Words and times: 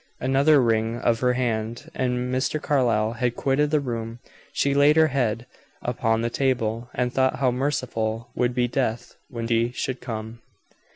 Another 0.19 0.59
wring 0.59 0.97
of 0.97 1.19
her 1.19 1.33
hand, 1.33 1.91
and 1.93 2.33
Mr. 2.33 2.59
Carlyle 2.59 3.13
had 3.13 3.35
quitted 3.35 3.69
the 3.69 3.79
room. 3.79 4.17
She 4.51 4.73
laid 4.73 4.95
her 4.95 5.09
head 5.09 5.45
upon 5.79 6.21
the 6.21 6.31
table, 6.31 6.89
and 6.95 7.13
thought 7.13 7.35
how 7.35 7.51
merciful 7.51 8.31
would 8.35 8.55
be 8.55 8.67
death 8.67 9.15
when 9.29 9.47
he 9.47 9.71
should 9.73 10.01
come. 10.01 10.39